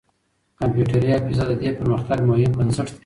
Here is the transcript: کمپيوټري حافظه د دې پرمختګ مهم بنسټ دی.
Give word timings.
کمپيوټري 0.59 1.07
حافظه 1.13 1.43
د 1.47 1.51
دې 1.61 1.69
پرمختګ 1.79 2.19
مهم 2.29 2.51
بنسټ 2.57 2.87
دی. 2.91 2.99